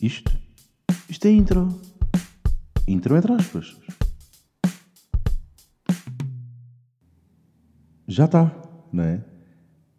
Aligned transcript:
Isto? 0.00 0.32
Isto 1.10 1.26
é 1.26 1.30
intro. 1.30 1.68
Intro 2.88 3.16
entre 3.16 3.32
aspas. 3.34 3.76
Já 8.08 8.24
está, 8.24 8.50
não 8.90 9.04
é? 9.04 9.22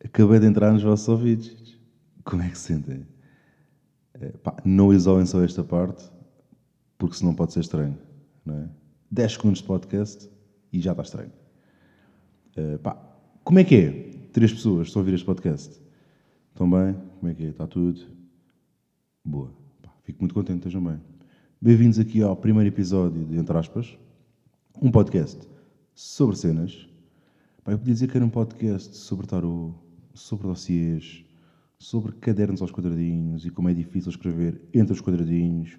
Acabei 0.03 0.39
de 0.39 0.47
entrar 0.47 0.73
nos 0.73 0.81
vossos 0.81 1.07
ouvidos. 1.07 1.79
Como 2.23 2.41
é 2.41 2.49
que 2.49 2.57
se 2.57 2.73
sentem? 2.73 3.05
É, 4.15 4.29
pá, 4.29 4.57
não 4.65 4.91
isolem 4.91 5.25
só 5.25 5.43
esta 5.43 5.63
parte, 5.63 6.11
porque 6.97 7.15
senão 7.15 7.35
pode 7.35 7.53
ser 7.53 7.61
estranho, 7.61 7.97
não 8.43 8.55
é? 8.55 8.69
10 9.11 9.33
segundos 9.33 9.59
de 9.59 9.65
podcast 9.65 10.29
e 10.73 10.81
já 10.81 10.91
está 10.91 11.03
estranho. 11.03 11.31
É, 12.55 12.77
pá, 12.79 12.95
como 13.43 13.59
é 13.59 13.63
que 13.63 13.75
é? 13.75 13.91
Três 14.33 14.51
pessoas 14.51 14.87
estão 14.87 15.01
a 15.01 15.03
ouvir 15.03 15.13
este 15.13 15.25
podcast. 15.25 15.79
Estão 16.49 16.69
bem? 16.69 16.95
Como 17.19 17.31
é 17.31 17.35
que 17.35 17.45
é? 17.45 17.49
Está 17.49 17.67
tudo? 17.67 18.01
Boa. 19.23 19.60
Fico 20.03 20.19
muito 20.19 20.33
contente, 20.33 20.57
estejam 20.57 20.83
bem. 20.83 20.99
Bem-vindos 21.61 21.99
aqui 21.99 22.23
ao 22.23 22.35
primeiro 22.35 22.67
episódio 22.67 23.23
de 23.23 23.37
Entre 23.37 23.55
Aspas, 23.55 23.95
um 24.81 24.89
podcast 24.89 25.47
sobre 25.93 26.35
cenas. 26.35 26.89
Pá, 27.63 27.71
eu 27.71 27.77
podia 27.77 27.93
dizer 27.93 28.07
que 28.07 28.17
era 28.17 28.25
um 28.25 28.29
podcast 28.29 28.97
sobre 28.97 29.27
tarot, 29.27 29.75
sobre 30.15 30.47
dossiês, 30.47 31.23
sobre 31.77 32.13
cadernos 32.13 32.63
aos 32.63 32.71
quadradinhos 32.71 33.45
e 33.45 33.51
como 33.51 33.69
é 33.69 33.75
difícil 33.75 34.09
escrever 34.09 34.59
entre 34.73 34.91
os 34.91 35.01
quadradinhos. 35.01 35.77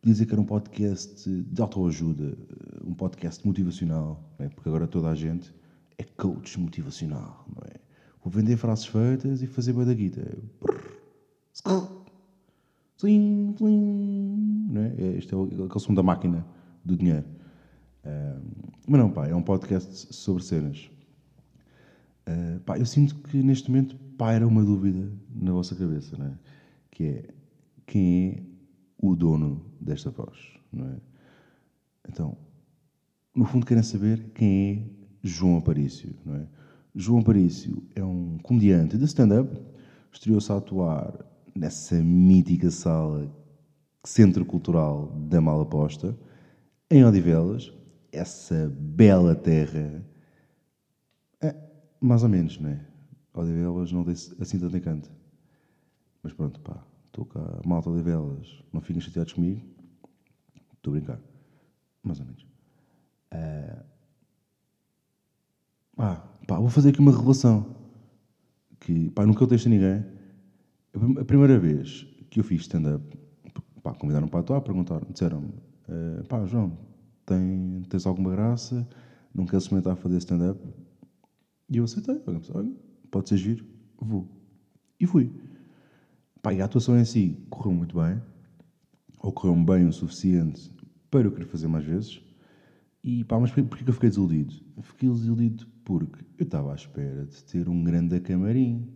Podia 0.00 0.12
dizer 0.12 0.26
que 0.26 0.32
era 0.32 0.40
um 0.40 0.46
podcast 0.46 1.28
de 1.28 1.60
autoajuda, 1.60 2.38
um 2.84 2.94
podcast 2.94 3.44
motivacional, 3.44 4.32
é? 4.38 4.48
porque 4.48 4.68
agora 4.68 4.86
toda 4.86 5.10
a 5.10 5.14
gente 5.16 5.52
é 5.98 6.04
coach 6.04 6.58
motivacional, 6.58 7.44
não 7.48 7.62
é? 7.66 7.80
Vou 8.22 8.32
vender 8.32 8.56
frases 8.56 8.86
feitas 8.86 9.42
e 9.42 9.48
fazer 9.48 9.72
boa 9.72 9.84
da 9.84 9.94
guita. 13.00 13.06
Slim, 13.06 13.54
slim, 13.56 14.68
não 14.70 14.82
é? 14.82 15.16
Este 15.16 15.34
é 15.34 15.38
aquele 15.38 15.80
som 15.80 15.94
da 15.94 16.02
máquina 16.02 16.46
do 16.84 16.96
dinheiro. 16.96 17.26
Uh, 18.04 18.40
mas 18.86 19.00
não, 19.00 19.10
pá, 19.10 19.28
é 19.28 19.34
um 19.34 19.42
podcast 19.42 20.14
sobre 20.14 20.42
cenas. 20.42 20.90
Uh, 22.28 22.60
pá, 22.60 22.78
eu 22.78 22.86
sinto 22.86 23.16
que 23.16 23.42
neste 23.42 23.70
momento 23.70 23.96
paira 24.16 24.46
uma 24.46 24.64
dúvida 24.64 25.10
na 25.34 25.52
vossa 25.52 25.74
cabeça, 25.74 26.16
não 26.16 26.26
é? 26.26 26.38
Que 26.90 27.04
é 27.04 27.28
quem 27.86 28.30
é 28.30 28.42
o 28.98 29.16
dono 29.16 29.64
desta 29.80 30.10
voz, 30.10 30.38
não 30.72 30.86
é? 30.86 30.96
Então, 32.08 32.36
no 33.34 33.44
fundo 33.44 33.66
querem 33.66 33.82
saber 33.82 34.30
quem 34.34 34.72
é 34.72 34.82
João 35.22 35.58
Aparício, 35.58 36.14
não 36.24 36.36
é? 36.36 36.46
João 36.94 37.20
Aparício 37.20 37.82
é 37.94 38.04
um 38.04 38.38
comediante 38.42 38.98
de 38.98 39.04
stand-up, 39.04 39.56
estreou-se 40.12 40.50
a 40.50 40.56
atuar 40.56 41.29
nessa 41.54 41.96
mítica 41.96 42.70
sala 42.70 43.30
Centro 44.04 44.44
Cultural 44.44 45.12
da 45.28 45.40
Malaposta, 45.40 46.16
em 46.90 47.04
Odivelas, 47.04 47.72
essa 48.12 48.68
bela 48.78 49.34
terra, 49.34 50.04
é, 51.40 51.54
mais 52.00 52.22
ou 52.22 52.28
menos, 52.28 52.58
não 52.58 52.70
é? 52.70 52.80
Odivelas 53.34 53.92
não 53.92 54.04
tem 54.04 54.14
assim 54.14 54.58
tanto 54.58 54.76
encanto. 54.76 55.10
Mas 56.22 56.32
pronto, 56.32 56.60
pá, 56.60 56.84
estou 57.06 57.24
cá, 57.24 57.60
malta 57.64 57.90
Odivelas, 57.90 58.62
não 58.72 58.80
fiquem 58.80 59.00
chateados 59.00 59.32
comigo, 59.32 59.62
estou 60.74 60.92
a 60.92 60.96
brincar, 60.96 61.20
mais 62.02 62.18
ou 62.20 62.26
menos. 62.26 62.50
Ah, 66.02 66.22
pá, 66.46 66.58
vou 66.58 66.70
fazer 66.70 66.88
aqui 66.88 67.00
uma 67.00 67.12
revelação. 67.12 67.76
Que, 68.80 69.10
pá, 69.10 69.26
nunca 69.26 69.44
eu 69.44 69.46
texto 69.46 69.66
a 69.66 69.68
ninguém. 69.68 70.02
A 70.94 71.24
primeira 71.24 71.58
vez 71.58 72.06
que 72.28 72.40
eu 72.40 72.44
fiz 72.44 72.62
stand-up, 72.62 73.04
pá, 73.82 73.94
convidaram 73.94 74.26
para 74.26 74.40
atuar, 74.40 74.60
perguntaram, 74.60 75.06
disseram-me, 75.10 75.52
uh, 75.88 76.24
pá, 76.26 76.44
João, 76.46 76.76
tem, 77.24 77.82
tens 77.88 78.06
alguma 78.06 78.30
graça? 78.32 78.88
Não 79.32 79.46
queres 79.46 79.64
experimentar 79.64 79.96
fazer 79.96 80.18
stand-up? 80.18 80.60
E 81.68 81.76
eu 81.76 81.84
aceitei. 81.84 82.20
Olha, 82.52 82.72
pode 83.10 83.28
ser 83.28 83.36
giro, 83.36 83.64
vou. 84.00 84.28
E 84.98 85.06
fui. 85.06 85.30
Pá, 86.42 86.52
e 86.52 86.60
a 86.60 86.64
atuação 86.64 86.98
em 86.98 87.04
si 87.04 87.38
correu 87.48 87.72
muito 87.72 87.96
bem. 87.96 88.20
Ou 89.20 89.32
correu 89.32 89.54
bem 89.54 89.86
o 89.86 89.92
suficiente 89.92 90.70
para 91.10 91.26
eu 91.26 91.32
querer 91.32 91.46
fazer 91.46 91.68
mais 91.68 91.84
vezes. 91.84 92.20
E 93.04 93.24
pá, 93.24 93.38
mas 93.38 93.52
porquê 93.52 93.84
que 93.84 93.90
eu 93.90 93.94
fiquei 93.94 94.08
desiludido? 94.08 94.54
Fiquei 94.82 95.08
desiludido 95.08 95.66
porque 95.84 96.24
eu 96.38 96.44
estava 96.44 96.72
à 96.72 96.74
espera 96.74 97.24
de 97.24 97.44
ter 97.44 97.68
um 97.68 97.84
grande 97.84 98.18
camarim, 98.20 98.88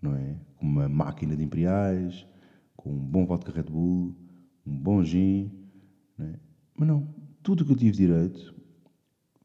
não 0.00 0.14
é? 0.14 0.36
Com 0.56 0.66
uma 0.66 0.88
máquina 0.88 1.36
de 1.36 1.44
imperiais, 1.44 2.26
com 2.76 2.90
um 2.90 2.98
bom 2.98 3.26
vodka 3.26 3.52
Red 3.52 3.64
Bull, 3.64 4.14
um 4.66 4.76
bom 4.76 5.02
gin, 5.02 5.50
não 6.18 6.26
é? 6.26 6.38
Mas 6.78 6.88
não, 6.88 7.08
tudo 7.42 7.62
o 7.62 7.66
que 7.66 7.72
eu 7.72 7.76
tive 7.76 7.92
direito 7.92 8.54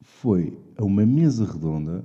foi 0.01 0.57
a 0.77 0.83
uma 0.83 1.05
mesa 1.05 1.45
redonda 1.45 2.03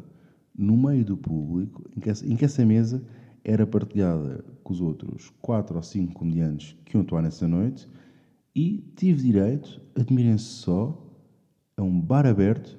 no 0.57 0.77
meio 0.77 1.05
do 1.05 1.17
público, 1.17 1.84
em 1.97 2.01
que 2.01 2.09
essa, 2.09 2.27
em 2.27 2.37
que 2.37 2.45
essa 2.45 2.65
mesa 2.65 3.05
era 3.45 3.67
partilhada 3.67 4.45
com 4.63 4.73
os 4.73 4.81
outros 4.81 5.31
quatro 5.41 5.77
ou 5.77 5.83
cinco 5.83 6.15
comediantes 6.15 6.77
que 6.84 6.97
iam 6.97 7.03
atuar 7.03 7.23
nessa 7.23 7.47
noite 7.47 7.89
e 8.55 8.78
tive 8.97 9.23
direito, 9.23 9.81
admirem-se 9.95 10.45
só, 10.45 11.03
a 11.77 11.83
um 11.83 12.01
bar 12.01 12.27
aberto 12.27 12.78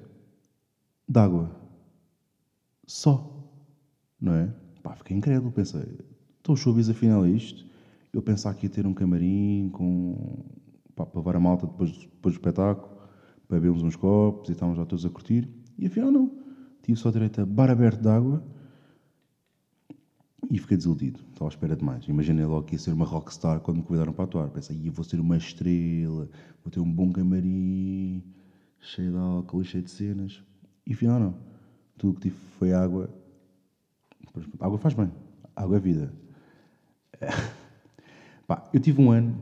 de 1.08 1.18
água. 1.18 1.56
Só. 2.86 3.32
Não 4.20 4.34
é? 4.34 4.52
Pá, 4.88 4.94
fiquei 4.94 5.14
incrédulo. 5.14 5.52
Pensei, 5.52 5.84
estou 6.38 6.56
showbiz 6.56 6.88
afinal 6.88 7.26
isto? 7.26 7.66
Eu 8.10 8.22
pensava 8.22 8.56
que 8.56 8.64
ia 8.64 8.70
ter 8.70 8.86
um 8.86 8.94
camarim 8.94 9.68
com, 9.70 10.46
pá, 10.96 11.04
para 11.04 11.20
levar 11.20 11.36
a 11.36 11.40
malta 11.40 11.66
depois, 11.66 11.90
depois 11.90 12.34
do 12.34 12.38
espetáculo, 12.38 12.96
para 13.46 13.58
bebermos 13.60 13.82
uns 13.82 13.96
copos 13.96 14.48
e 14.48 14.52
estávamos 14.52 14.78
já 14.78 14.86
todos 14.86 15.04
a 15.04 15.10
curtir. 15.10 15.46
E 15.78 15.86
afinal 15.86 16.10
não. 16.10 16.32
Tive 16.82 16.98
só 16.98 17.10
direito 17.10 17.38
a 17.42 17.44
bar 17.44 17.70
aberto 17.70 18.00
de 18.00 18.08
água 18.08 18.42
e 20.50 20.58
fiquei 20.58 20.78
desiludido. 20.78 21.20
Estava 21.32 21.50
à 21.50 21.52
espera 21.52 21.76
de 21.76 21.84
mais. 21.84 22.08
Imaginei 22.08 22.46
logo 22.46 22.62
que 22.64 22.76
ia 22.76 22.78
ser 22.78 22.92
uma 22.92 23.04
rockstar 23.04 23.60
quando 23.60 23.78
me 23.78 23.82
convidaram 23.82 24.14
para 24.14 24.24
atuar. 24.24 24.48
Pensei, 24.48 24.88
vou 24.88 25.04
ser 25.04 25.20
uma 25.20 25.36
estrela, 25.36 26.30
vou 26.64 26.70
ter 26.72 26.80
um 26.80 26.90
bom 26.90 27.12
camarim 27.12 28.24
cheio 28.80 29.10
de 29.10 29.18
álcool 29.18 29.60
e 29.60 29.64
cheio 29.66 29.84
de 29.84 29.90
cenas. 29.90 30.42
E 30.86 30.94
afinal 30.94 31.20
não. 31.20 31.34
Tudo 31.98 32.12
o 32.12 32.14
que 32.14 32.30
tive 32.30 32.36
foi 32.58 32.72
água. 32.72 33.10
Água 34.60 34.78
faz 34.78 34.94
bem. 34.94 35.10
Água 35.54 35.76
é 35.76 35.80
vida. 35.80 36.12
Pá, 38.46 38.68
eu 38.72 38.80
tive 38.80 39.00
um 39.00 39.10
ano 39.10 39.38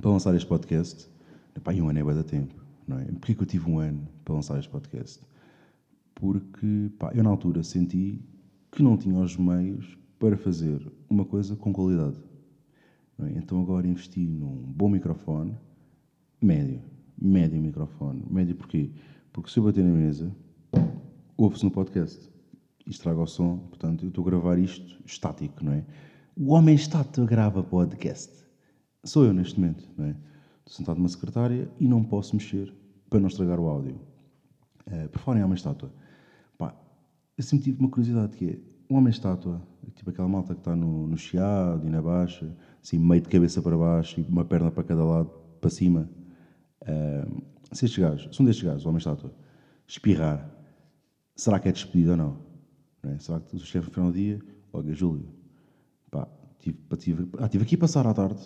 para 0.00 0.10
lançar 0.10 0.34
este 0.34 0.46
podcast. 0.46 1.08
Pá, 1.62 1.72
e 1.72 1.80
um 1.80 1.88
ano 1.88 1.98
é 1.98 2.04
bem 2.04 2.14
da 2.14 2.22
tempo. 2.22 2.54
Não 2.86 2.98
é? 2.98 3.04
Porquê 3.04 3.34
que 3.34 3.42
eu 3.42 3.46
tive 3.46 3.70
um 3.70 3.78
ano 3.78 4.06
para 4.24 4.34
lançar 4.34 4.58
este 4.58 4.70
podcast? 4.70 5.20
Porque 6.14 6.90
pá, 6.98 7.12
eu 7.14 7.22
na 7.22 7.30
altura 7.30 7.62
senti 7.62 8.20
que 8.70 8.82
não 8.82 8.96
tinha 8.96 9.18
os 9.18 9.36
meios 9.36 9.98
para 10.18 10.36
fazer 10.36 10.80
uma 11.08 11.24
coisa 11.24 11.56
com 11.56 11.72
qualidade. 11.72 12.16
É? 13.18 13.38
Então 13.38 13.60
agora 13.60 13.86
investi 13.86 14.20
num 14.20 14.56
bom 14.56 14.88
microfone, 14.88 15.56
médio, 16.40 16.82
médio 17.20 17.60
microfone. 17.60 18.22
Médio 18.30 18.54
porquê? 18.54 18.90
Porque 19.32 19.50
se 19.50 19.58
eu 19.58 19.64
bater 19.64 19.84
na 19.84 19.90
mesa, 19.90 20.30
ouve-se 21.36 21.64
no 21.64 21.70
podcast 21.70 22.35
e 22.86 22.90
estraga 22.90 23.20
o 23.20 23.26
som. 23.26 23.58
Portanto, 23.58 24.04
eu 24.04 24.08
estou 24.08 24.22
a 24.22 24.30
gravar 24.30 24.58
isto 24.58 25.02
estático, 25.04 25.64
não 25.64 25.72
é? 25.72 25.84
O 26.36 26.52
homem 26.52 26.74
estático 26.74 27.26
grava 27.26 27.62
podcast. 27.62 28.32
Sou 29.04 29.24
eu 29.24 29.32
neste 29.32 29.58
momento, 29.58 29.88
não 29.96 30.06
é? 30.06 30.10
Estou 30.10 30.74
sentado 30.78 30.96
numa 30.96 31.08
secretária 31.08 31.70
e 31.78 31.88
não 31.88 32.02
posso 32.02 32.34
mexer 32.34 32.72
para 33.08 33.20
não 33.20 33.28
estragar 33.28 33.58
o 33.58 33.66
áudio. 33.66 34.00
Uh, 34.86 35.08
por 35.08 35.20
fora 35.20 35.38
é 35.38 35.44
uma 35.44 35.54
estátua. 35.54 35.92
Pá, 36.58 36.74
eu 37.36 37.42
sempre 37.42 37.64
tive 37.64 37.80
uma 37.80 37.88
curiosidade 37.88 38.36
que 38.36 38.50
é 38.50 38.58
um 38.92 38.96
homem 38.96 39.10
estátua, 39.10 39.60
tipo 39.94 40.10
aquela 40.10 40.28
malta 40.28 40.54
que 40.54 40.60
está 40.60 40.76
no, 40.76 41.08
no 41.08 41.16
chiado 41.16 41.86
e 41.86 41.90
na 41.90 42.00
baixa, 42.00 42.54
assim, 42.82 42.98
meio 42.98 43.20
de 43.20 43.28
cabeça 43.28 43.60
para 43.60 43.76
baixo 43.76 44.20
e 44.20 44.24
uma 44.24 44.44
perna 44.44 44.70
para 44.70 44.84
cada 44.84 45.04
lado, 45.04 45.30
para 45.60 45.70
cima. 45.70 46.08
Uh, 46.82 47.42
se 47.72 47.84
estes 47.84 47.98
gajos, 47.98 48.36
são 48.36 48.46
destes 48.46 48.64
gajos, 48.64 48.84
o 48.84 48.88
homem 48.88 48.98
estátua, 48.98 49.32
espirrar, 49.86 50.48
será 51.34 51.58
que 51.58 51.68
é 51.68 51.72
despedido 51.72 52.12
ou 52.12 52.16
não? 52.16 52.45
É? 53.04 53.18
Será 53.18 53.40
que 53.40 53.56
o 53.56 53.58
chefe 53.58 53.90
final 53.90 54.10
do 54.10 54.16
dia, 54.16 54.40
olha, 54.72 54.92
Júlio, 54.92 55.28
pá, 56.10 56.28
tive, 56.58 56.78
tive, 56.98 57.28
ah, 57.38 57.48
tive 57.48 57.64
aqui 57.64 57.74
a 57.74 57.78
passar 57.78 58.06
à 58.06 58.14
tarde 58.14 58.42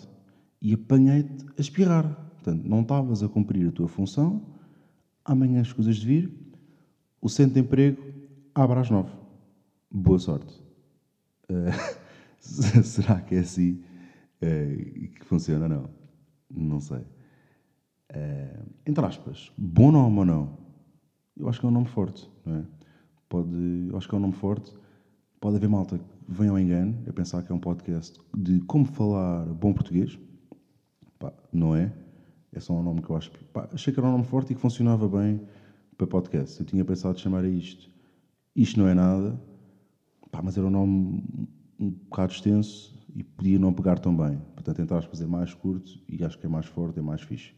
e 0.61 0.75
apanhei-te 0.75 1.47
a 1.57 1.61
espirrar. 1.61 2.05
Portanto, 2.35 2.67
não 2.67 2.83
estavas 2.83 3.23
a 3.23 3.29
cumprir 3.29 3.69
a 3.69 3.73
tua 3.73 3.89
função, 3.89 4.47
amanhã 5.25 5.61
as 5.61 5.73
coisas 5.73 5.97
de 5.97 6.07
vir, 6.07 6.33
o 7.21 7.29
centro 7.29 7.55
de 7.55 7.61
emprego 7.61 8.03
abre 8.55 8.79
às 8.79 8.91
nove. 8.91 9.11
Boa 9.91 10.19
sorte. 10.19 10.63
Uh, 11.51 12.01
será 12.41 13.21
que 13.21 13.35
é 13.35 13.41
assim 13.41 13.83
uh, 14.43 15.09
que 15.19 15.25
funciona 15.25 15.69
não? 15.69 15.91
Não 16.51 16.81
sei. 16.81 17.05
Uh, 18.11 18.67
entre 18.87 19.05
aspas, 19.05 19.53
bom 19.57 19.93
nome 19.93 20.19
ou 20.19 20.25
não? 20.25 20.59
Eu 21.37 21.49
acho 21.49 21.61
que 21.61 21.67
é 21.67 21.69
um 21.69 21.73
nome 21.73 21.87
forte, 21.87 22.29
não 22.45 22.57
é? 22.57 22.65
Pode, 23.31 23.91
acho 23.95 24.09
que 24.09 24.15
é 24.15 24.19
um 24.19 24.21
nome 24.21 24.35
forte. 24.35 24.75
Pode 25.41 25.57
haver 25.57 25.69
malta 25.69 25.99
que 25.99 26.05
venha 26.29 26.51
ao 26.51 26.59
engano 26.59 26.99
a 27.09 27.13
pensar 27.13 27.43
que 27.43 27.51
é 27.51 27.55
um 27.55 27.61
podcast 27.61 28.21
de 28.37 28.61
como 28.63 28.85
falar 28.85 29.47
bom 29.47 29.73
português, 29.73 30.19
Pá, 31.19 31.33
não 31.53 31.77
é. 31.77 31.93
É 32.53 32.59
só 32.59 32.73
um 32.73 32.83
nome 32.83 33.01
que 33.01 33.09
eu 33.09 33.17
acho. 33.17 33.31
Achei 33.73 33.93
que 33.93 34.01
era 34.01 34.09
um 34.09 34.13
nome 34.13 34.25
forte 34.25 34.53
e 34.53 34.57
que 34.57 34.61
funcionava 34.61 35.09
bem 35.09 35.41
para 35.97 36.07
podcast. 36.07 36.59
Eu 36.59 36.67
tinha 36.67 36.85
pensado 36.85 37.21
chamar 37.21 37.45
a 37.45 37.49
isto. 37.49 37.89
Isto 38.57 38.81
não 38.81 38.89
é 38.89 38.95
nada. 38.95 39.41
Pá, 40.33 40.43
mas 40.43 40.59
era 40.59 40.67
um 40.67 40.71
nome 40.71 41.23
um 41.79 41.91
bocado 41.91 42.33
extenso 42.33 42.99
e 43.15 43.23
podia 43.23 43.59
não 43.59 43.73
pegar 43.73 44.01
tão 44.01 44.17
bem. 44.17 44.39
Portanto, 44.55 44.77
tentar 44.77 45.03
fazer 45.03 45.27
mais 45.27 45.55
curto 45.55 46.01
e 46.09 46.25
acho 46.25 46.37
que 46.37 46.47
é 46.47 46.49
mais 46.49 46.67
forte, 46.67 46.99
é 46.99 47.03
mais 47.03 47.23
fixe. 47.23 47.53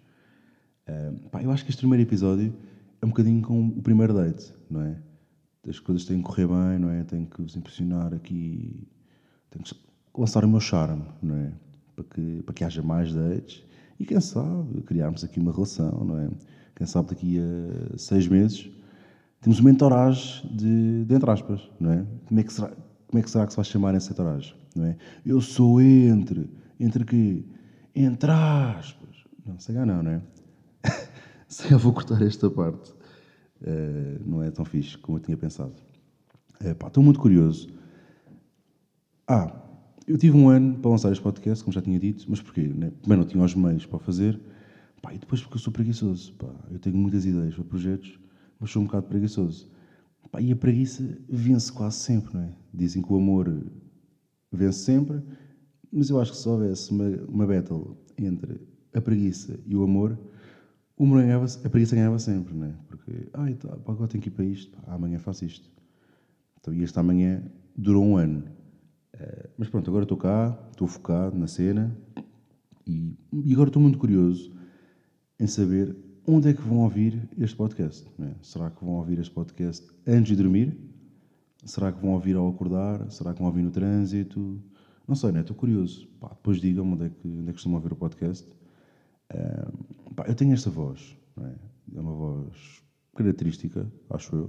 Uh, 0.86 1.30
pá, 1.30 1.42
eu 1.42 1.50
acho 1.50 1.64
que 1.64 1.70
este 1.70 1.80
primeiro 1.80 2.02
episódio 2.02 2.54
é 3.00 3.06
um 3.06 3.08
bocadinho 3.08 3.40
com 3.40 3.68
o 3.68 3.82
primeiro 3.82 4.12
date, 4.12 4.52
não 4.68 4.82
é? 4.82 5.00
As 5.68 5.78
coisas 5.78 6.04
têm 6.04 6.18
que 6.18 6.24
correr 6.24 6.46
bem, 6.46 6.78
não 6.78 6.90
é? 6.90 7.04
Tenho 7.04 7.26
que 7.26 7.40
vos 7.40 7.56
impressionar 7.56 8.12
aqui, 8.12 8.86
tenho 9.50 9.64
que 9.64 9.74
lançar 10.18 10.44
o 10.44 10.48
meu 10.48 10.60
charme, 10.60 11.04
não 11.22 11.36
é? 11.36 11.52
Para 11.94 12.04
que, 12.04 12.42
para 12.42 12.54
que 12.54 12.64
haja 12.64 12.82
mais 12.82 13.12
dates 13.12 13.64
e 13.98 14.04
quem 14.04 14.20
sabe 14.20 14.82
criarmos 14.82 15.22
aqui 15.22 15.38
uma 15.38 15.52
relação, 15.52 16.04
não 16.04 16.18
é? 16.18 16.28
Quem 16.74 16.86
sabe 16.86 17.10
daqui 17.10 17.38
a 17.38 17.96
seis 17.96 18.26
meses 18.26 18.68
temos 19.40 19.60
uma 19.60 19.70
entourage 19.70 20.44
de, 20.48 21.04
de 21.04 21.14
entre 21.14 21.30
aspas, 21.30 21.70
não 21.78 21.92
é? 21.92 22.06
Como 22.26 22.40
é 22.40 22.42
que 22.42 22.52
será, 22.52 22.68
como 23.06 23.18
é 23.20 23.22
que, 23.22 23.30
será 23.30 23.46
que 23.46 23.52
se 23.52 23.56
vai 23.56 23.64
chamar 23.64 23.94
essa 23.94 24.12
entourage, 24.12 24.56
não 24.74 24.86
é? 24.86 24.96
Eu 25.24 25.40
sou 25.40 25.80
entre, 25.80 26.50
entre 26.80 27.04
quê? 27.04 27.44
Entre 27.94 28.30
aspas. 28.30 29.24
Não, 29.46 29.58
sei 29.58 29.74
lá 29.74 29.84
não, 29.86 30.02
não 30.02 30.10
é? 30.10 30.22
Se 31.46 31.70
eu 31.70 31.78
vou 31.78 31.92
cortar 31.92 32.22
esta 32.22 32.50
parte, 32.50 32.92
uh, 33.62 34.28
não 34.28 34.42
é 34.42 34.50
tão 34.50 34.64
fixe 34.64 34.98
como 34.98 35.18
eu 35.18 35.22
tinha 35.22 35.36
pensado. 35.36 35.74
Uh, 36.60 36.86
estou 36.86 37.02
muito 37.02 37.20
curioso. 37.20 37.68
Ah, 39.26 39.62
eu 40.06 40.18
tive 40.18 40.36
um 40.36 40.48
ano 40.48 40.78
para 40.78 40.90
lançar 40.90 41.12
este 41.12 41.22
podcast, 41.22 41.64
como 41.64 41.72
já 41.72 41.80
tinha 41.80 41.98
dito, 41.98 42.24
mas 42.28 42.40
porquê? 42.40 42.62
Né? 42.62 42.90
Primeiro 43.00 43.22
não 43.22 43.28
tinha 43.28 43.42
os 43.42 43.54
meios 43.54 43.86
para 43.86 43.98
fazer, 43.98 44.40
pá, 45.00 45.14
e 45.14 45.18
depois 45.18 45.40
porque 45.40 45.56
eu 45.56 45.60
sou 45.60 45.72
preguiçoso. 45.72 46.34
Pá, 46.34 46.52
eu 46.70 46.78
tenho 46.78 46.96
muitas 46.96 47.24
ideias 47.24 47.54
para 47.54 47.64
projetos, 47.64 48.18
mas 48.58 48.70
sou 48.70 48.82
um 48.82 48.86
bocado 48.86 49.06
preguiçoso. 49.06 49.70
Pá, 50.30 50.40
e 50.40 50.52
a 50.52 50.56
preguiça 50.56 51.18
vence 51.28 51.72
quase 51.72 51.96
sempre, 51.96 52.34
não 52.34 52.42
é? 52.42 52.52
Dizem 52.74 53.02
que 53.02 53.12
o 53.12 53.16
amor 53.16 53.52
vence 54.50 54.80
sempre, 54.80 55.22
mas 55.92 56.10
eu 56.10 56.20
acho 56.20 56.32
que 56.32 56.38
se 56.38 56.48
houvesse 56.48 56.90
uma, 56.90 57.08
uma 57.28 57.46
battle 57.46 57.96
entre 58.18 58.60
a 58.94 59.00
preguiça 59.00 59.58
e 59.66 59.76
o 59.76 59.82
amor, 59.82 60.18
o 61.02 61.14
ganhava, 61.14 61.44
a 61.44 61.68
preguiça 61.68 61.96
ganhava 61.96 62.18
sempre, 62.18 62.54
não 62.54 62.66
é? 62.66 62.74
Porque, 62.86 63.28
ai, 63.32 63.54
tá, 63.54 63.72
agora 63.72 64.06
tenho 64.06 64.22
que 64.22 64.28
ir 64.28 64.32
para 64.32 64.44
isto, 64.44 64.78
amanhã 64.86 65.18
faço 65.18 65.44
isto. 65.44 65.68
Então, 66.60 66.72
e 66.72 66.82
este 66.82 66.96
amanhã 66.98 67.42
durou 67.76 68.04
um 68.04 68.16
ano. 68.16 68.44
Uh, 69.14 69.48
mas 69.58 69.68
pronto, 69.68 69.90
agora 69.90 70.04
estou 70.04 70.16
cá, 70.16 70.56
estou 70.70 70.86
focado 70.86 71.36
na 71.36 71.48
cena 71.48 71.96
e, 72.86 73.16
e, 73.32 73.52
agora 73.52 73.68
estou 73.68 73.82
muito 73.82 73.98
curioso 73.98 74.52
em 75.38 75.46
saber 75.46 75.94
onde 76.26 76.48
é 76.48 76.54
que 76.54 76.62
vão 76.62 76.78
ouvir 76.78 77.28
este 77.36 77.56
podcast. 77.56 78.08
É? 78.20 78.34
Será 78.40 78.70
que 78.70 78.84
vão 78.84 78.94
ouvir 78.94 79.18
este 79.18 79.34
podcast 79.34 79.86
antes 80.06 80.36
de 80.36 80.42
dormir? 80.42 80.78
Será 81.64 81.92
que 81.92 82.00
vão 82.00 82.12
ouvir 82.12 82.36
ao 82.36 82.48
acordar? 82.48 83.10
Será 83.10 83.32
que 83.32 83.40
vão 83.40 83.48
ouvir 83.48 83.62
no 83.62 83.70
trânsito? 83.70 84.62
Não 85.06 85.16
sei, 85.16 85.32
né? 85.32 85.40
estou 85.40 85.56
curioso. 85.56 86.08
Pá, 86.20 86.28
depois 86.28 86.60
digam-me 86.60 86.94
onde, 86.94 87.06
é 87.06 87.10
que, 87.10 87.28
é 87.28 87.46
que 87.46 87.52
costumam 87.52 87.78
ouvir 87.78 87.92
o 87.92 87.96
podcast. 87.96 88.48
Uh, 89.32 90.01
pá, 90.12 90.24
eu 90.26 90.34
tenho 90.34 90.52
esta 90.52 90.70
voz, 90.70 91.16
é? 91.40 91.96
é? 91.96 92.00
uma 92.00 92.12
voz 92.12 92.82
característica, 93.14 93.90
acho 94.10 94.34
eu. 94.34 94.44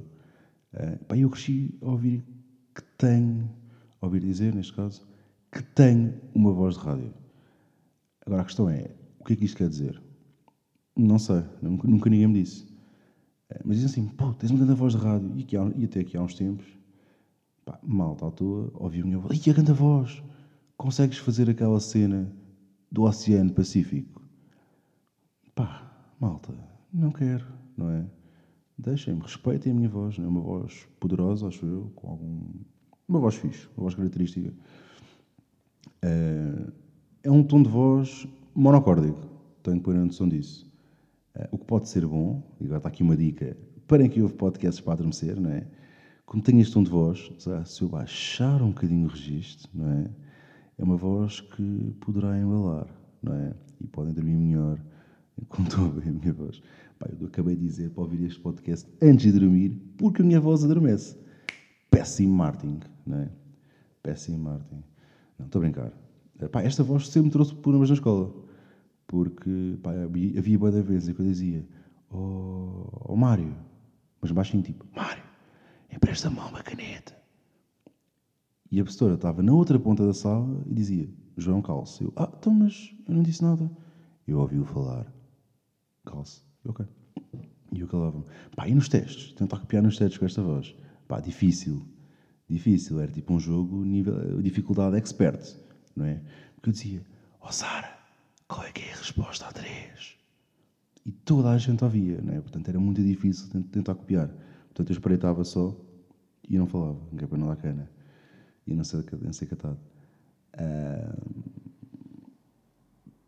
Uh, 0.73 1.05
pá, 1.05 1.17
eu 1.17 1.29
cresci 1.29 1.77
a 1.81 1.89
ouvir 1.89 2.23
que 2.73 2.81
tenho, 2.97 3.49
a 4.01 4.05
ouvir 4.05 4.21
dizer, 4.21 4.53
neste 4.53 4.73
caso, 4.73 5.07
que 5.51 5.61
tenho 5.61 6.19
uma 6.33 6.51
voz 6.51 6.75
de 6.75 6.81
rádio. 6.81 7.13
Agora 8.25 8.41
a 8.41 8.45
questão 8.45 8.69
é, 8.69 8.89
o 9.19 9.23
que 9.25 9.33
é 9.33 9.35
que 9.35 9.45
isto 9.45 9.57
quer 9.57 9.69
dizer? 9.69 10.01
Não 10.95 11.19
sei, 11.19 11.43
nunca, 11.61 11.87
nunca 11.87 12.09
ninguém 12.09 12.27
me 12.27 12.41
disse. 12.41 12.63
Uh, 13.51 13.61
mas 13.65 13.77
dizem 13.77 14.03
assim, 14.03 14.15
pô, 14.15 14.33
tens 14.33 14.51
uma 14.51 14.59
grande 14.59 14.79
voz 14.79 14.93
de 14.93 14.99
rádio. 14.99 15.31
E, 15.35 15.57
há, 15.57 15.71
e 15.75 15.85
até 15.85 15.99
aqui 15.99 16.17
há 16.17 16.21
uns 16.21 16.35
tempos, 16.35 16.65
pá, 17.65 17.79
malta 17.83 18.27
à 18.27 18.31
toa, 18.31 18.71
ouvi 18.75 19.01
a 19.01 19.05
minha 19.05 19.19
voz, 19.19 19.45
e 19.45 19.49
a 19.49 19.53
grande 19.53 19.73
voz, 19.73 20.23
consegues 20.77 21.17
fazer 21.17 21.49
aquela 21.49 21.79
cena 21.79 22.31
do 22.91 23.03
Oceano 23.03 23.53
Pacífico? 23.53 24.22
Pá, 25.55 25.87
malta, 26.19 26.51
não 26.91 27.11
quero, 27.11 27.45
não 27.77 27.89
é? 27.89 28.05
Deixem-me, 28.77 29.21
respeitem 29.21 29.71
a 29.71 29.75
minha 29.75 29.89
voz, 29.89 30.17
não 30.17 30.25
é 30.25 30.27
uma 30.27 30.41
voz 30.41 30.87
poderosa, 30.99 31.47
acho 31.47 31.63
eu, 31.65 31.91
com 31.95 32.09
algum. 32.09 32.41
Uma 33.07 33.19
voz 33.19 33.35
fixe, 33.35 33.67
uma 33.77 33.83
voz 33.83 33.93
característica. 33.93 34.51
É, 36.01 36.71
é 37.23 37.31
um 37.31 37.43
tom 37.43 37.61
de 37.61 37.69
voz 37.69 38.27
monocórdico, 38.55 39.19
tenho 39.61 39.79
plena 39.79 40.05
noção 40.05 40.27
disso. 40.27 40.71
É, 41.35 41.47
o 41.51 41.57
que 41.57 41.65
pode 41.65 41.87
ser 41.87 42.05
bom, 42.07 42.41
e 42.59 42.65
agora 42.65 42.77
está 42.77 42.89
aqui 42.89 43.03
uma 43.03 43.15
dica, 43.15 43.55
para 43.87 44.07
que 44.09 44.21
houve 44.21 44.33
podcasts 44.33 44.81
para 44.81 44.93
adormecer, 44.93 45.39
não 45.39 45.51
é? 45.51 45.67
Como 46.25 46.41
tenho 46.41 46.61
este 46.61 46.73
tom 46.73 46.83
de 46.83 46.89
voz, 46.89 47.31
se 47.65 47.81
eu 47.81 47.89
baixar 47.89 48.59
um 48.61 48.69
bocadinho 48.69 49.05
o 49.05 49.09
registro, 49.09 49.69
não 49.71 49.87
é? 49.87 50.09
É 50.79 50.83
uma 50.83 50.97
voz 50.97 51.41
que 51.41 51.95
poderá 52.01 52.39
embalar, 52.39 52.87
não 53.21 53.35
é? 53.35 53.53
E 53.79 53.85
podem 53.85 54.13
dormir 54.13 54.35
melhor 54.35 54.79
como 55.49 55.67
estou 55.67 55.85
a 55.85 55.87
a 55.87 56.11
minha 56.11 56.33
voz. 56.33 56.61
Pá, 56.99 57.07
eu 57.19 57.27
acabei 57.27 57.55
de 57.55 57.61
dizer 57.61 57.89
para 57.91 58.03
ouvir 58.03 58.23
este 58.23 58.39
podcast 58.39 58.87
antes 59.01 59.31
de 59.31 59.39
dormir, 59.39 59.79
porque 59.97 60.21
a 60.21 60.25
minha 60.25 60.39
voz 60.39 60.63
adormece. 60.63 61.17
Péssimo 61.89 62.33
marketing, 62.33 62.79
não 63.05 63.19
é? 63.19 63.29
Péssimo 64.01 64.37
marketing. 64.39 64.83
Não, 65.37 65.45
estou 65.45 65.59
a 65.59 65.63
brincar. 65.63 65.91
Eh, 66.39 66.47
pá, 66.47 66.61
esta 66.61 66.83
voz 66.83 67.09
sempre 67.09 67.31
trouxe 67.31 67.55
problemas 67.55 67.89
na 67.89 67.95
escola. 67.95 68.33
Porque 69.07 69.77
pá, 69.81 69.91
havia, 69.91 70.39
havia 70.39 70.57
boa 70.57 70.71
da 70.71 70.81
vez 70.81 71.07
que 71.07 71.19
eu 71.19 71.25
dizia: 71.25 71.67
Oh, 72.09 72.87
oh 73.09 73.15
Mário, 73.15 73.55
mas 74.21 74.31
baixinho 74.31 74.63
tipo: 74.63 74.85
Mário, 74.95 75.23
empresta-me 75.91 76.37
uma 76.37 76.63
caneta. 76.63 77.13
E 78.71 78.79
a 78.79 78.83
professora 78.83 79.13
estava 79.13 79.43
na 79.43 79.53
outra 79.53 79.77
ponta 79.77 80.05
da 80.05 80.13
sala 80.13 80.63
e 80.65 80.73
dizia: 80.73 81.09
João 81.37 81.61
Calço. 81.61 82.05
Eu: 82.05 82.13
Ah, 82.15 82.31
então, 82.35 82.53
mas 82.53 82.95
eu 83.07 83.13
não 83.13 83.21
disse 83.21 83.43
nada. 83.43 83.69
Eu 84.25 84.39
ouvi-o 84.39 84.65
falar 84.65 85.12
calce. 86.05 86.41
Ok. 86.65 86.85
E 87.71 87.79
eu 87.79 87.87
calava-me. 87.87 88.25
Pá, 88.55 88.67
e 88.67 88.75
nos 88.75 88.87
testes? 88.87 89.33
Tentar 89.33 89.59
copiar 89.59 89.81
nos 89.83 89.97
testes 89.97 90.17
com 90.17 90.25
esta 90.25 90.41
voz. 90.41 90.75
Pá, 91.07 91.19
difícil. 91.19 91.85
Difícil. 92.47 92.99
Era 92.99 93.11
tipo 93.11 93.33
um 93.33 93.39
jogo 93.39 93.83
nível, 93.83 94.41
dificuldade 94.41 94.97
expert, 94.97 95.57
não 95.95 96.05
é? 96.05 96.21
Porque 96.55 96.69
eu 96.69 96.73
dizia, 96.73 97.05
ó 97.41 97.47
oh, 97.47 97.51
Sara, 97.51 97.97
qual 98.47 98.63
é 98.63 98.71
que 98.71 98.83
é 98.83 98.93
a 98.93 98.97
resposta 98.97 99.47
a 99.47 99.51
3? 99.51 100.17
E 101.05 101.11
toda 101.11 101.49
a 101.49 101.57
gente 101.57 101.83
ouvia, 101.83 102.21
não 102.21 102.33
é? 102.33 102.41
Portanto, 102.41 102.69
era 102.69 102.79
muito 102.79 103.03
difícil 103.03 103.49
tentar 103.49 103.95
copiar. 103.95 104.29
Portanto, 104.67 104.89
eu 104.89 104.93
espreitava 104.93 105.43
só 105.43 105.75
e 106.47 106.57
não 106.57 106.67
falava, 106.67 106.99
não 107.11 107.23
é 107.23 107.27
para 107.27 107.37
não 107.37 107.47
dar 107.47 107.55
cana. 107.57 107.89
E 108.65 108.73
não 108.73 108.83
ser, 108.83 109.03
não 109.21 109.33
ser 109.33 109.47
catado. 109.47 109.79
Uh... 110.53 111.53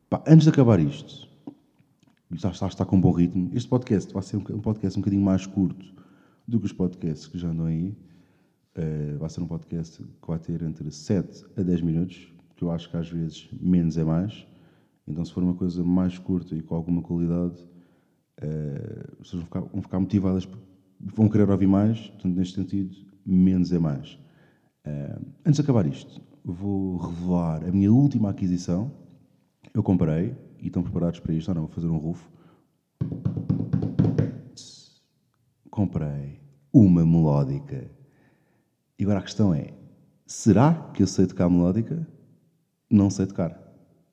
Pá, 0.10 0.24
antes 0.28 0.44
de 0.44 0.50
acabar 0.52 0.80
isto, 0.80 1.28
está, 2.36 2.50
está, 2.50 2.68
está 2.68 2.86
com 2.86 2.98
um 2.98 3.02
bom 3.02 3.12
ritmo. 3.12 3.50
Este 3.54 3.70
podcast 3.70 4.14
vai 4.14 4.22
ser 4.22 4.38
um, 4.38 4.42
podcast 4.42 4.98
um 4.98 5.02
bocadinho 5.02 5.24
mais 5.24 5.46
curto 5.46 5.94
do 6.48 6.60
que 6.60 6.66
os 6.66 6.74
podcasts 6.74 7.28
que 7.28 7.38
já 7.38 7.50
andam 7.50 7.66
aí. 7.66 7.98
Uh, 8.78 9.18
vai 9.18 9.30
ser 9.30 9.42
um 9.42 9.48
podcast 9.48 10.04
que 10.04 10.28
vai 10.28 10.38
ter 10.38 10.62
entre 10.62 10.92
7 10.92 11.46
a 11.58 11.64
10 11.64 11.82
minutos, 11.82 12.28
que 12.56 12.64
eu 12.64 12.72
acho 12.72 12.90
que 12.90 12.98
às 12.98 13.10
vezes 13.10 13.48
menos 13.60 13.98
é 13.98 14.04
mais. 14.04 14.46
Então, 15.08 15.24
se 15.24 15.32
for 15.32 15.44
uma 15.44 15.54
coisa 15.54 15.84
mais 15.84 16.18
curta 16.18 16.56
e 16.56 16.62
com 16.62 16.76
alguma 16.76 17.02
qualidade, 17.02 17.58
uh, 18.42 19.12
as 19.22 19.30
pessoas 19.30 19.44
vão 19.44 19.46
ficar, 19.46 19.60
vão 19.62 19.82
ficar 19.82 20.00
motivadas, 20.00 20.48
vão 21.00 21.30
querer 21.30 21.50
ouvir 21.50 21.68
mais. 21.68 22.08
Portanto, 22.10 22.36
neste 22.36 22.56
sentido, 22.56 22.96
menos 23.26 23.72
é 23.72 23.80
mais. 23.80 24.20
Uh, 24.86 25.26
antes 25.46 25.56
de 25.56 25.62
acabar 25.62 25.88
isto, 25.88 26.22
vou 26.44 26.98
revelar 26.98 27.64
a 27.64 27.72
minha 27.72 27.92
última 27.94 28.30
aquisição. 28.30 28.92
Eu 29.74 29.82
comprei, 29.82 30.36
e 30.60 30.68
estão 30.68 30.84
preparados 30.84 31.20
para 31.20 31.34
isto? 31.34 31.52
Ah, 31.52 31.54
não, 31.54 31.64
vou 31.64 31.72
fazer 31.72 31.88
um 31.88 31.98
rufo. 31.98 32.30
Comprei 35.70 36.40
uma 36.72 37.06
melódica. 37.06 37.90
E 38.98 39.04
agora 39.04 39.20
a 39.20 39.24
questão 39.24 39.54
é: 39.54 39.74
será 40.26 40.92
que 40.94 41.04
eu 41.04 41.08
sei 41.08 41.26
tocar 41.28 41.50
melódica? 41.50 42.08
Não 42.90 43.10
sei 43.10 43.26
tocar. 43.26 43.60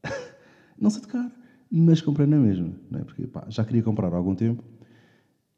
não 0.79 0.91
sei 0.91 1.03
tocar, 1.03 1.31
mas 1.71 2.01
comprei 2.01 2.27
na 2.27 2.37
mesma. 2.37 2.73
Não 2.91 3.01
é? 3.01 3.05
Porque 3.05 3.27
pá, 3.27 3.47
já 3.49 3.65
queria 3.65 3.83
comprar 3.83 4.13
há 4.13 4.17
algum 4.17 4.35
tempo 4.35 4.63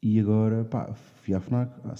e 0.01 0.19
agora 0.19 0.63
pá, 0.63 0.93
fui 0.93 1.33
à 1.33 1.39
FNAC. 1.39 1.71
Ah, 1.83 1.95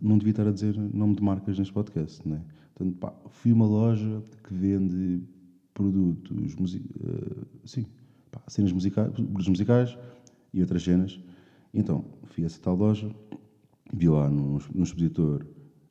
não 0.00 0.16
devia 0.16 0.30
estar 0.32 0.46
a 0.46 0.52
dizer 0.52 0.76
nome 0.76 1.16
de 1.16 1.22
marcas 1.22 1.58
neste 1.58 1.72
podcast. 1.72 2.26
Não 2.26 2.36
é? 2.36 2.40
Portanto, 2.74 2.96
pá, 2.98 3.14
fui 3.28 3.50
a 3.50 3.54
uma 3.54 3.66
loja 3.66 4.22
que 4.42 4.54
vende 4.54 5.22
produtos, 5.74 6.54
uh, 6.54 7.46
sim, 7.64 7.86
cenas 8.52 8.72
musicais, 8.72 9.12
musicais 9.18 9.98
e 10.52 10.60
outras 10.60 10.82
cenas. 10.82 11.20
Então, 11.72 12.04
fui 12.24 12.42
a 12.44 12.46
essa 12.46 12.60
tal 12.60 12.74
loja, 12.74 13.10
vi 13.92 14.08
lá 14.08 14.28
no, 14.28 14.58
no 14.74 14.82
expositor 14.82 15.46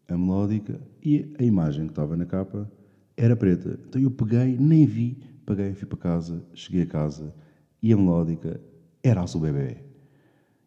a 0.07 0.17
melódica 0.17 0.81
e 1.03 1.33
a 1.39 1.43
imagem 1.43 1.85
que 1.85 1.91
estava 1.91 2.17
na 2.17 2.25
capa 2.25 2.69
era 3.15 3.35
preta. 3.35 3.79
Então 3.87 4.01
eu 4.01 4.11
peguei, 4.11 4.57
nem 4.57 4.85
vi, 4.85 5.17
paguei, 5.45 5.73
fui 5.73 5.87
para 5.87 5.97
casa, 5.97 6.43
cheguei 6.53 6.83
a 6.83 6.85
casa, 6.85 7.33
e 7.81 7.93
a 7.93 7.97
melódica 7.97 8.59
era 9.03 9.21
Azul 9.21 9.41
Bebê. 9.41 9.77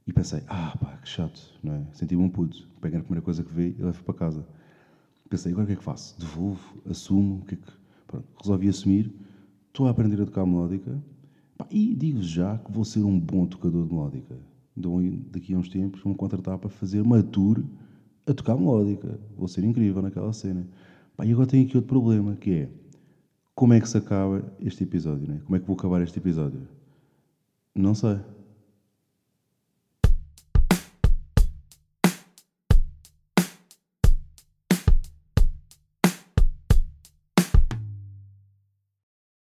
E 0.06 0.12
pensei, 0.12 0.42
ah 0.48 0.76
pá, 0.78 0.98
que 0.98 1.08
chato, 1.08 1.40
não 1.62 1.74
é? 1.74 1.86
Senti-me 1.92 2.22
um 2.22 2.28
puto. 2.28 2.68
Pego 2.80 2.96
a 2.96 3.00
primeira 3.00 3.22
coisa 3.22 3.42
que 3.42 3.52
vi 3.52 3.76
e 3.78 3.82
levo 3.82 4.02
para 4.02 4.14
casa. 4.14 4.46
Pensei, 5.28 5.52
agora 5.52 5.64
o 5.64 5.66
que 5.68 5.72
é 5.74 5.76
que 5.76 5.84
faço? 5.84 6.18
Devolvo? 6.18 6.82
Assumo? 6.88 7.36
O 7.36 7.44
que 7.46 7.54
é 7.54 7.58
que... 7.58 7.72
Pronto, 8.06 8.26
resolvi 8.40 8.68
assumir. 8.68 9.14
Estou 9.68 9.86
a 9.86 9.90
aprender 9.90 10.20
a 10.20 10.26
tocar 10.26 10.44
melódica. 10.44 11.00
E 11.70 11.94
digo 11.94 12.22
já 12.22 12.58
que 12.58 12.72
vou 12.72 12.84
ser 12.84 13.02
um 13.02 13.18
bom 13.18 13.46
tocador 13.46 13.86
de 13.86 13.92
melódica. 13.92 14.36
Então, 14.76 14.98
daqui 15.30 15.54
a 15.54 15.58
uns 15.58 15.68
tempos 15.68 16.00
vão-me 16.02 16.16
contratar 16.16 16.58
para 16.58 16.70
fazer 16.70 17.00
uma 17.00 17.22
tour 17.22 17.62
a 18.26 18.32
tocar 18.32 18.56
melódica. 18.56 19.18
Vou 19.36 19.48
ser 19.48 19.64
incrível 19.64 20.00
naquela 20.02 20.32
cena. 20.32 20.66
E 21.22 21.30
agora 21.30 21.46
tenho 21.46 21.66
aqui 21.66 21.76
outro 21.76 21.88
problema, 21.88 22.36
que 22.36 22.52
é 22.52 22.68
como 23.54 23.74
é 23.74 23.80
que 23.80 23.88
se 23.88 23.98
acaba 23.98 24.42
este 24.60 24.84
episódio, 24.84 25.28
né? 25.28 25.40
Como 25.44 25.54
é 25.56 25.60
que 25.60 25.66
vou 25.66 25.76
acabar 25.76 26.00
este 26.02 26.18
episódio? 26.18 26.66
Não 27.74 27.94
sei. 27.94 28.18